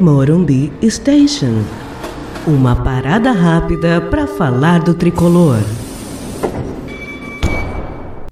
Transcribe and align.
Morumbi 0.00 0.72
Station. 0.90 1.62
Uma 2.48 2.82
parada 2.82 3.30
rápida 3.30 4.00
para 4.00 4.26
falar 4.26 4.82
do 4.82 4.92
tricolor. 4.92 5.58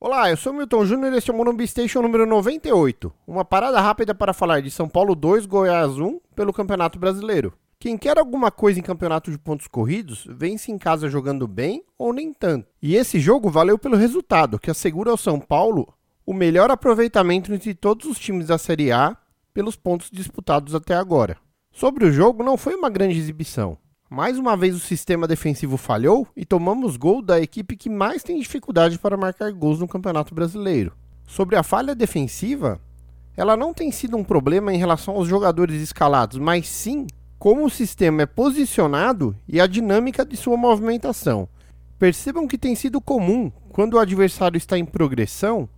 Olá, 0.00 0.30
eu 0.30 0.36
sou 0.36 0.52
Milton 0.52 0.84
Júnior 0.84 1.12
e 1.12 1.18
este 1.18 1.30
é 1.30 1.34
o 1.34 1.36
Morumbi 1.36 1.66
Station 1.68 2.02
número 2.02 2.26
98. 2.26 3.12
Uma 3.24 3.44
parada 3.44 3.80
rápida 3.80 4.12
para 4.12 4.32
falar 4.32 4.62
de 4.62 4.70
São 4.70 4.88
Paulo 4.88 5.14
2, 5.14 5.46
Goiás 5.46 5.96
1 5.96 6.18
pelo 6.34 6.52
Campeonato 6.52 6.98
Brasileiro. 6.98 7.52
Quem 7.78 7.96
quer 7.96 8.18
alguma 8.18 8.50
coisa 8.50 8.80
em 8.80 8.82
campeonato 8.82 9.30
de 9.30 9.38
pontos 9.38 9.68
corridos, 9.68 10.26
vence 10.28 10.72
em 10.72 10.78
casa 10.78 11.08
jogando 11.08 11.46
bem 11.46 11.84
ou 11.96 12.12
nem 12.12 12.32
tanto. 12.32 12.66
E 12.82 12.96
esse 12.96 13.20
jogo 13.20 13.48
valeu 13.48 13.78
pelo 13.78 13.96
resultado, 13.96 14.58
que 14.58 14.72
assegura 14.72 15.12
ao 15.12 15.16
São 15.16 15.38
Paulo 15.38 15.94
o 16.26 16.34
melhor 16.34 16.70
aproveitamento 16.70 17.54
entre 17.54 17.74
todos 17.74 18.06
os 18.06 18.18
times 18.18 18.48
da 18.48 18.58
Série 18.58 18.90
A 18.90 19.16
pelos 19.52 19.76
pontos 19.76 20.10
disputados 20.10 20.74
até 20.74 20.94
agora. 20.94 21.43
Sobre 21.74 22.04
o 22.04 22.12
jogo, 22.12 22.44
não 22.44 22.56
foi 22.56 22.76
uma 22.76 22.88
grande 22.88 23.18
exibição. 23.18 23.76
Mais 24.08 24.38
uma 24.38 24.56
vez 24.56 24.76
o 24.76 24.78
sistema 24.78 25.26
defensivo 25.26 25.76
falhou 25.76 26.24
e 26.36 26.44
tomamos 26.44 26.96
gol 26.96 27.20
da 27.20 27.40
equipe 27.40 27.76
que 27.76 27.90
mais 27.90 28.22
tem 28.22 28.38
dificuldade 28.38 28.96
para 28.96 29.16
marcar 29.16 29.50
gols 29.50 29.80
no 29.80 29.88
Campeonato 29.88 30.36
Brasileiro. 30.36 30.92
Sobre 31.26 31.56
a 31.56 31.64
falha 31.64 31.92
defensiva, 31.92 32.80
ela 33.36 33.56
não 33.56 33.74
tem 33.74 33.90
sido 33.90 34.16
um 34.16 34.22
problema 34.22 34.72
em 34.72 34.78
relação 34.78 35.16
aos 35.16 35.26
jogadores 35.26 35.82
escalados, 35.82 36.38
mas 36.38 36.68
sim 36.68 37.08
como 37.40 37.64
o 37.64 37.70
sistema 37.70 38.22
é 38.22 38.26
posicionado 38.26 39.36
e 39.48 39.60
a 39.60 39.66
dinâmica 39.66 40.24
de 40.24 40.36
sua 40.36 40.56
movimentação. 40.56 41.48
Percebam 41.98 42.46
que 42.46 42.56
tem 42.56 42.76
sido 42.76 43.00
comum, 43.00 43.50
quando 43.70 43.94
o 43.94 43.98
adversário 43.98 44.56
está 44.56 44.78
em 44.78 44.84
progressão, 44.84 45.68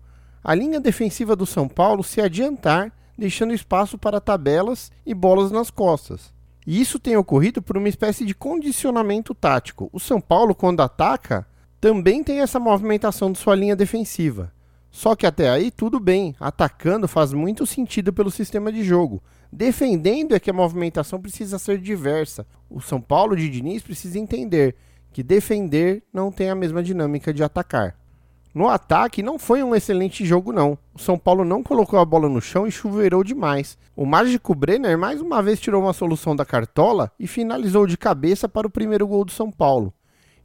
a 0.45 0.54
linha 0.54 0.78
defensiva 0.78 1.34
do 1.34 1.46
São 1.46 1.66
Paulo 1.66 2.04
se 2.04 2.20
adiantar, 2.20 2.92
deixando 3.16 3.55
espaço 3.55 3.97
para 3.97 4.20
tabelas 4.20 4.91
e 5.05 5.15
bolas 5.15 5.51
nas 5.51 5.70
costas. 5.70 6.33
E 6.66 6.80
isso 6.80 6.98
tem 6.98 7.16
ocorrido 7.16 7.62
por 7.62 7.77
uma 7.77 7.88
espécie 7.88 8.24
de 8.24 8.34
condicionamento 8.34 9.35
tático. 9.35 9.88
O 9.93 10.01
São 10.01 10.21
Paulo, 10.21 10.54
quando 10.54 10.80
ataca, 10.80 11.46
também 11.80 12.24
tem 12.24 12.40
essa 12.40 12.59
movimentação 12.59 13.30
de 13.30 13.38
sua 13.38 13.55
linha 13.55 13.77
defensiva. 13.77 14.52
Só 14.90 15.15
que 15.15 15.27
até 15.27 15.49
aí 15.49 15.71
tudo 15.71 16.01
bem, 16.01 16.35
atacando 16.40 17.07
faz 17.07 17.32
muito 17.32 17.66
sentido 17.66 18.13
pelo 18.13 18.30
sistema 18.30 18.73
de 18.73 18.82
jogo. 18.82 19.23
Defendendo 19.52 20.35
é 20.35 20.40
que 20.40 20.51
a 20.51 20.55
movimentação 20.55 21.21
precisa 21.21 21.59
ser 21.59 21.79
diversa. 21.79 22.46
O 22.68 22.80
São 22.80 23.01
Paulo 23.01 23.37
de 23.37 23.49
Diniz 23.49 23.83
precisa 23.83 24.18
entender 24.18 24.74
que 25.12 25.23
defender 25.23 26.02
não 26.12 26.33
tem 26.33 26.51
a 26.51 26.55
mesma 26.55 26.83
dinâmica 26.83 27.33
de 27.33 27.45
atacar. 27.45 27.96
No 28.57 28.71
ataque, 28.71 29.23
não 29.23 29.38
foi 29.38 29.62
um 29.62 29.74
excelente 29.74 30.24
jogo, 30.24 30.51
não. 30.51 30.79
O 30.95 30.99
São 30.99 31.18
Paulo 31.18 31.45
não 31.45 31.62
colocou 31.62 31.99
a 31.99 32.04
bola 32.07 32.26
no 32.26 32.40
chão 32.40 32.66
e 32.66 32.71
chuveirou 32.71 33.23
demais. 33.23 33.76
O 33.95 34.07
mágico 34.07 34.54
Brenner 34.54 34.96
mais 34.96 35.21
uma 35.21 35.43
vez 35.43 35.60
tirou 35.60 35.82
uma 35.82 35.93
solução 35.93 36.35
da 36.35 36.43
cartola 36.43 37.12
e 37.21 37.27
finalizou 37.27 37.87
de 37.87 37.99
cabeça 37.99 38.49
para 38.49 38.66
o 38.66 38.71
primeiro 38.71 39.07
gol 39.07 39.27
do 39.27 39.30
São 39.30 39.51
Paulo. 39.51 39.93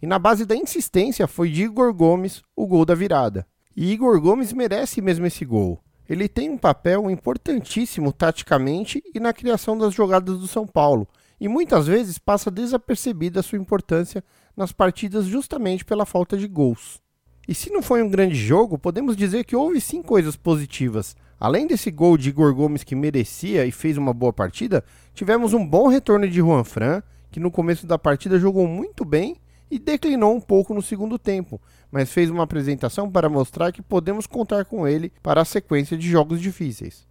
E 0.01 0.05
na 0.05 0.19
base 0.19 0.45
da 0.45 0.53
insistência 0.53 1.25
foi 1.25 1.49
de 1.51 1.63
Igor 1.63 1.93
Gomes 1.93 2.43
o 2.53 2.67
gol 2.67 2.83
da 2.83 2.93
virada. 2.93 3.47
E 3.77 3.93
Igor 3.93 4.19
Gomes 4.19 4.51
merece 4.51 5.01
mesmo 5.01 5.25
esse 5.25 5.45
gol. 5.45 5.81
Ele 6.09 6.27
tem 6.27 6.49
um 6.49 6.57
papel 6.57 7.09
importantíssimo 7.09 8.11
taticamente 8.11 9.01
e 9.15 9.21
na 9.21 9.31
criação 9.31 9.77
das 9.77 9.93
jogadas 9.93 10.37
do 10.37 10.47
São 10.49 10.67
Paulo, 10.67 11.07
e 11.39 11.47
muitas 11.47 11.87
vezes 11.87 12.17
passa 12.17 12.51
desapercebida 12.51 13.39
a 13.39 13.43
sua 13.43 13.57
importância 13.57 14.21
nas 14.53 14.73
partidas 14.73 15.27
justamente 15.27 15.85
pela 15.85 16.05
falta 16.05 16.35
de 16.35 16.49
gols. 16.49 16.99
E 17.47 17.55
se 17.55 17.71
não 17.71 17.81
foi 17.81 18.03
um 18.03 18.09
grande 18.09 18.35
jogo, 18.35 18.77
podemos 18.77 19.15
dizer 19.15 19.43
que 19.43 19.55
houve 19.55 19.81
sim 19.81 20.01
coisas 20.01 20.35
positivas. 20.35 21.15
Além 21.39 21.65
desse 21.65 21.89
gol 21.89 22.17
de 22.17 22.29
Igor 22.29 22.53
Gomes 22.53 22.83
que 22.83 22.95
merecia 22.95 23.65
e 23.65 23.71
fez 23.71 23.97
uma 23.97 24.13
boa 24.13 24.31
partida, 24.31 24.83
tivemos 25.13 25.53
um 25.53 25.65
bom 25.65 25.87
retorno 25.87 26.27
de 26.27 26.37
Juan 26.37 26.63
Fran, 26.63 27.01
que 27.31 27.39
no 27.39 27.49
começo 27.49 27.87
da 27.87 27.97
partida 27.97 28.37
jogou 28.37 28.67
muito 28.67 29.03
bem 29.03 29.37
e 29.69 29.79
declinou 29.79 30.35
um 30.35 30.41
pouco 30.41 30.73
no 30.73 30.81
segundo 30.81 31.17
tempo, 31.17 31.59
mas 31.89 32.11
fez 32.11 32.29
uma 32.29 32.43
apresentação 32.43 33.09
para 33.09 33.29
mostrar 33.29 33.71
que 33.71 33.81
podemos 33.81 34.27
contar 34.27 34.65
com 34.65 34.87
ele 34.87 35.11
para 35.23 35.41
a 35.41 35.45
sequência 35.45 35.97
de 35.97 36.07
jogos 36.07 36.39
difíceis. 36.41 37.07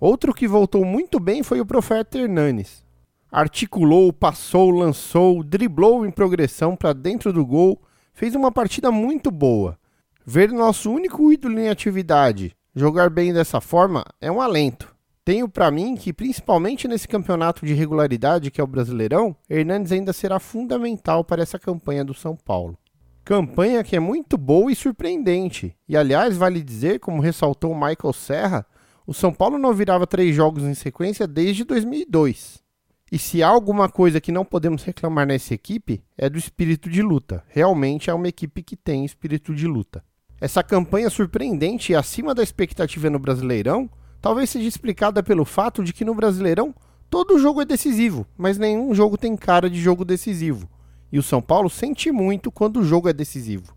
Outro 0.00 0.32
que 0.32 0.48
voltou 0.48 0.84
muito 0.84 1.20
bem 1.20 1.42
foi 1.42 1.60
o 1.60 1.66
Profeta 1.66 2.18
Hernanes. 2.18 2.84
Articulou, 3.30 4.12
passou, 4.12 4.70
lançou, 4.70 5.44
driblou 5.44 6.06
em 6.06 6.10
progressão 6.10 6.74
para 6.74 6.94
dentro 6.94 7.32
do 7.32 7.44
gol 7.44 7.80
fez 8.18 8.34
uma 8.34 8.50
partida 8.50 8.90
muito 8.90 9.30
boa. 9.30 9.78
Ver 10.26 10.50
nosso 10.50 10.90
único 10.90 11.32
ídolo 11.32 11.60
em 11.60 11.68
atividade 11.68 12.52
jogar 12.74 13.08
bem 13.08 13.32
dessa 13.32 13.60
forma 13.60 14.04
é 14.20 14.28
um 14.28 14.40
alento. 14.40 14.92
Tenho 15.24 15.48
para 15.48 15.70
mim 15.70 15.94
que, 15.94 16.12
principalmente 16.12 16.88
nesse 16.88 17.06
campeonato 17.06 17.64
de 17.64 17.74
regularidade 17.74 18.50
que 18.50 18.60
é 18.60 18.64
o 18.64 18.66
Brasileirão, 18.66 19.36
Hernandes 19.48 19.92
ainda 19.92 20.12
será 20.12 20.40
fundamental 20.40 21.22
para 21.22 21.42
essa 21.42 21.60
campanha 21.60 22.04
do 22.04 22.12
São 22.12 22.34
Paulo. 22.34 22.76
Campanha 23.24 23.84
que 23.84 23.94
é 23.94 24.00
muito 24.00 24.36
boa 24.36 24.72
e 24.72 24.74
surpreendente. 24.74 25.76
E 25.88 25.96
aliás, 25.96 26.36
vale 26.36 26.60
dizer, 26.60 26.98
como 26.98 27.22
ressaltou 27.22 27.72
Michael 27.72 28.12
Serra, 28.12 28.66
o 29.06 29.14
São 29.14 29.32
Paulo 29.32 29.58
não 29.58 29.72
virava 29.72 30.08
três 30.08 30.34
jogos 30.34 30.64
em 30.64 30.74
sequência 30.74 31.24
desde 31.24 31.62
2002. 31.62 32.67
E 33.10 33.18
se 33.18 33.42
há 33.42 33.48
alguma 33.48 33.88
coisa 33.88 34.20
que 34.20 34.30
não 34.30 34.44
podemos 34.44 34.82
reclamar 34.82 35.26
nessa 35.26 35.54
equipe, 35.54 36.02
é 36.16 36.28
do 36.28 36.36
espírito 36.36 36.90
de 36.90 37.00
luta. 37.00 37.42
Realmente 37.48 38.10
é 38.10 38.14
uma 38.14 38.28
equipe 38.28 38.62
que 38.62 38.76
tem 38.76 39.04
espírito 39.04 39.54
de 39.54 39.66
luta. 39.66 40.04
Essa 40.40 40.62
campanha 40.62 41.08
surpreendente 41.08 41.92
e 41.92 41.96
acima 41.96 42.34
da 42.34 42.42
expectativa 42.42 43.08
no 43.08 43.18
Brasileirão 43.18 43.90
talvez 44.20 44.50
seja 44.50 44.68
explicada 44.68 45.22
pelo 45.22 45.44
fato 45.44 45.82
de 45.82 45.92
que 45.92 46.04
no 46.04 46.14
Brasileirão 46.14 46.74
todo 47.08 47.38
jogo 47.38 47.62
é 47.62 47.64
decisivo, 47.64 48.26
mas 48.36 48.58
nenhum 48.58 48.94
jogo 48.94 49.16
tem 49.16 49.34
cara 49.36 49.70
de 49.70 49.80
jogo 49.80 50.04
decisivo. 50.04 50.68
E 51.10 51.18
o 51.18 51.22
São 51.22 51.40
Paulo 51.40 51.70
sente 51.70 52.12
muito 52.12 52.52
quando 52.52 52.80
o 52.80 52.84
jogo 52.84 53.08
é 53.08 53.12
decisivo. 53.12 53.74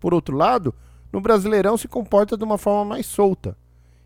Por 0.00 0.12
outro 0.12 0.36
lado, 0.36 0.74
no 1.12 1.20
Brasileirão 1.20 1.76
se 1.76 1.86
comporta 1.86 2.36
de 2.36 2.42
uma 2.42 2.58
forma 2.58 2.84
mais 2.84 3.06
solta 3.06 3.56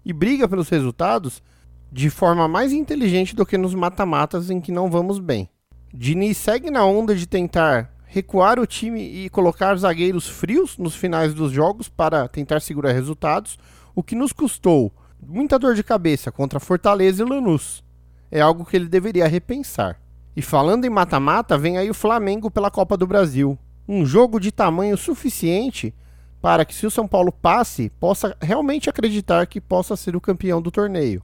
e 0.04 0.12
briga 0.12 0.46
pelos 0.46 0.68
resultados 0.68 1.42
de 1.90 2.10
forma 2.10 2.46
mais 2.46 2.72
inteligente 2.72 3.34
do 3.34 3.46
que 3.46 3.56
nos 3.56 3.74
mata-matas 3.74 4.50
em 4.50 4.60
que 4.60 4.72
não 4.72 4.90
vamos 4.90 5.18
bem. 5.18 5.48
Diniz 5.92 6.36
segue 6.36 6.70
na 6.70 6.84
onda 6.84 7.14
de 7.14 7.26
tentar 7.26 7.94
recuar 8.06 8.58
o 8.58 8.66
time 8.66 9.02
e 9.02 9.28
colocar 9.28 9.76
zagueiros 9.76 10.28
frios 10.28 10.78
nos 10.78 10.94
finais 10.94 11.34
dos 11.34 11.52
jogos 11.52 11.88
para 11.88 12.28
tentar 12.28 12.60
segurar 12.60 12.92
resultados, 12.92 13.58
o 13.94 14.02
que 14.02 14.14
nos 14.14 14.32
custou 14.32 14.92
muita 15.22 15.58
dor 15.58 15.74
de 15.74 15.82
cabeça 15.82 16.30
contra 16.30 16.60
Fortaleza 16.60 17.22
e 17.22 17.28
Lanús. 17.28 17.82
É 18.30 18.40
algo 18.40 18.64
que 18.64 18.76
ele 18.76 18.88
deveria 18.88 19.26
repensar. 19.26 20.00
E 20.36 20.42
falando 20.42 20.84
em 20.84 20.90
mata-mata, 20.90 21.56
vem 21.56 21.78
aí 21.78 21.88
o 21.88 21.94
Flamengo 21.94 22.50
pela 22.50 22.70
Copa 22.70 22.96
do 22.96 23.06
Brasil. 23.06 23.58
Um 23.88 24.04
jogo 24.04 24.38
de 24.38 24.52
tamanho 24.52 24.96
suficiente 24.96 25.94
para 26.42 26.64
que, 26.64 26.74
se 26.74 26.86
o 26.86 26.90
São 26.90 27.08
Paulo 27.08 27.32
passe, 27.32 27.90
possa 27.98 28.36
realmente 28.40 28.90
acreditar 28.90 29.46
que 29.46 29.60
possa 29.60 29.96
ser 29.96 30.14
o 30.14 30.20
campeão 30.20 30.60
do 30.60 30.70
torneio. 30.70 31.22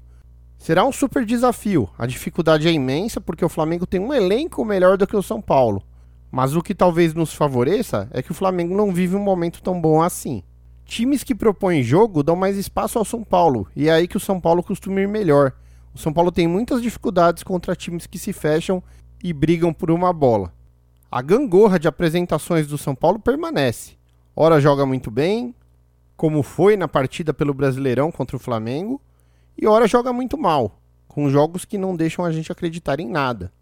Será 0.62 0.84
um 0.84 0.92
super 0.92 1.26
desafio. 1.26 1.90
A 1.98 2.06
dificuldade 2.06 2.68
é 2.68 2.70
imensa 2.70 3.20
porque 3.20 3.44
o 3.44 3.48
Flamengo 3.48 3.84
tem 3.84 3.98
um 3.98 4.14
elenco 4.14 4.64
melhor 4.64 4.96
do 4.96 5.08
que 5.08 5.16
o 5.16 5.22
São 5.22 5.42
Paulo. 5.42 5.82
Mas 6.30 6.54
o 6.54 6.62
que 6.62 6.72
talvez 6.72 7.12
nos 7.14 7.34
favoreça 7.34 8.08
é 8.12 8.22
que 8.22 8.30
o 8.30 8.34
Flamengo 8.34 8.72
não 8.72 8.92
vive 8.92 9.16
um 9.16 9.24
momento 9.24 9.60
tão 9.60 9.80
bom 9.80 10.00
assim. 10.00 10.44
Times 10.84 11.24
que 11.24 11.34
propõem 11.34 11.82
jogo 11.82 12.22
dão 12.22 12.36
mais 12.36 12.56
espaço 12.56 12.96
ao 12.96 13.04
São 13.04 13.24
Paulo, 13.24 13.66
e 13.74 13.88
é 13.88 13.92
aí 13.92 14.06
que 14.06 14.16
o 14.16 14.20
São 14.20 14.40
Paulo 14.40 14.62
costuma 14.62 15.00
ir 15.00 15.08
melhor. 15.08 15.52
O 15.92 15.98
São 15.98 16.12
Paulo 16.12 16.30
tem 16.30 16.46
muitas 16.46 16.80
dificuldades 16.80 17.42
contra 17.42 17.74
times 17.74 18.06
que 18.06 18.16
se 18.16 18.32
fecham 18.32 18.80
e 19.20 19.32
brigam 19.32 19.72
por 19.72 19.90
uma 19.90 20.12
bola. 20.12 20.54
A 21.10 21.20
gangorra 21.20 21.76
de 21.76 21.88
apresentações 21.88 22.68
do 22.68 22.78
São 22.78 22.94
Paulo 22.94 23.18
permanece. 23.18 23.94
Ora 24.34 24.60
joga 24.60 24.86
muito 24.86 25.10
bem, 25.10 25.56
como 26.16 26.40
foi 26.40 26.76
na 26.76 26.86
partida 26.86 27.34
pelo 27.34 27.52
Brasileirão 27.52 28.12
contra 28.12 28.36
o 28.36 28.40
Flamengo, 28.40 29.00
e 29.56 29.66
ora 29.66 29.86
joga 29.86 30.12
muito 30.12 30.38
mal, 30.38 30.80
com 31.08 31.28
jogos 31.28 31.64
que 31.64 31.78
não 31.78 31.94
deixam 31.94 32.24
a 32.24 32.32
gente 32.32 32.50
acreditar 32.50 33.00
em 33.00 33.09
nada. 33.09 33.53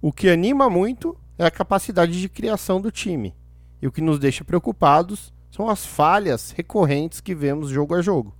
O 0.00 0.12
que 0.12 0.28
anima 0.28 0.70
muito 0.70 1.16
é 1.38 1.44
a 1.44 1.50
capacidade 1.50 2.20
de 2.20 2.28
criação 2.28 2.80
do 2.80 2.90
time, 2.90 3.34
e 3.80 3.86
o 3.86 3.92
que 3.92 4.00
nos 4.00 4.18
deixa 4.18 4.44
preocupados 4.44 5.32
são 5.50 5.68
as 5.68 5.84
falhas 5.84 6.52
recorrentes 6.52 7.20
que 7.20 7.34
vemos 7.34 7.70
jogo 7.70 7.94
a 7.94 8.02
jogo. 8.02 8.34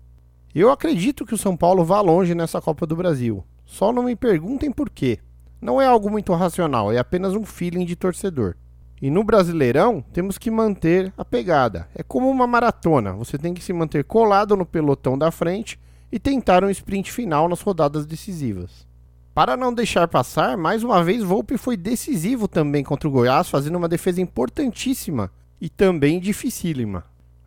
Eu 0.54 0.70
acredito 0.70 1.24
que 1.24 1.34
o 1.34 1.38
São 1.38 1.56
Paulo 1.56 1.84
vá 1.84 2.00
longe 2.00 2.34
nessa 2.34 2.60
Copa 2.60 2.86
do 2.86 2.96
Brasil. 2.96 3.44
Só 3.64 3.92
não 3.92 4.02
me 4.02 4.16
perguntem 4.16 4.70
por 4.70 4.90
quê. 4.90 5.18
Não 5.60 5.80
é 5.80 5.86
algo 5.86 6.10
muito 6.10 6.32
racional, 6.34 6.92
é 6.92 6.98
apenas 6.98 7.34
um 7.34 7.44
feeling 7.44 7.84
de 7.84 7.96
torcedor. 7.96 8.56
E 9.00 9.10
no 9.10 9.24
Brasileirão, 9.24 10.04
temos 10.12 10.36
que 10.36 10.50
manter 10.50 11.10
a 11.16 11.24
pegada. 11.24 11.88
É 11.94 12.02
como 12.02 12.28
uma 12.28 12.46
maratona, 12.46 13.14
você 13.14 13.38
tem 13.38 13.54
que 13.54 13.62
se 13.62 13.72
manter 13.72 14.04
colado 14.04 14.54
no 14.54 14.66
pelotão 14.66 15.16
da 15.16 15.30
frente 15.30 15.79
e 16.10 16.18
tentaram 16.18 16.68
um 16.68 16.70
sprint 16.70 17.12
final 17.12 17.48
nas 17.48 17.60
rodadas 17.60 18.06
decisivas. 18.06 18.86
Para 19.32 19.56
não 19.56 19.72
deixar 19.72 20.08
passar, 20.08 20.56
mais 20.56 20.82
uma 20.82 21.02
vez 21.04 21.22
Volpe 21.22 21.56
foi 21.56 21.76
decisivo 21.76 22.48
também 22.48 22.82
contra 22.82 23.08
o 23.08 23.12
Goiás, 23.12 23.48
fazendo 23.48 23.76
uma 23.76 23.88
defesa 23.88 24.20
importantíssima 24.20 25.30
e 25.60 25.68
também 25.68 26.18
dificílima. 26.18 27.04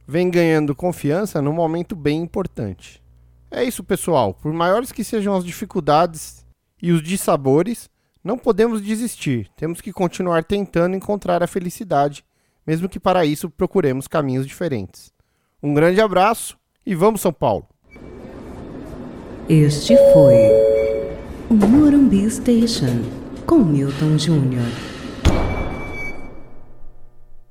Vem 0.08 0.30
ganhando 0.30 0.76
confiança 0.76 1.42
num 1.42 1.54
momento 1.54 1.96
bem 1.96 2.22
importante. 2.22 3.02
É 3.52 3.64
isso, 3.64 3.84
pessoal. 3.84 4.34
Por 4.34 4.52
maiores 4.54 4.92
que 4.92 5.04
sejam 5.04 5.36
as 5.36 5.44
dificuldades 5.44 6.46
e 6.82 6.92
os 6.92 7.04
dissabores, 7.04 7.90
Não 8.24 8.38
podemos 8.38 8.82
desistir, 8.82 9.50
temos 9.58 9.82
que 9.82 9.92
continuar 9.92 10.46
tentando 10.46 10.96
encontrar 10.96 11.44
a 11.44 11.48
felicidade, 11.48 12.24
mesmo 12.66 12.88
que 12.88 12.98
para 12.98 13.26
isso 13.26 13.50
procuremos 13.50 14.08
caminhos 14.08 14.48
diferentes. 14.48 15.12
Um 15.62 15.74
grande 15.74 16.00
abraço 16.00 16.58
e 16.86 16.96
vamos, 16.96 17.20
São 17.20 17.34
Paulo! 17.34 17.68
Este 19.50 19.98
foi 20.14 20.36
o 21.50 21.54
Morumbi 21.54 22.30
Station 22.32 23.02
com 23.46 23.58
Milton 23.58 24.18
Júnior. 24.18 24.93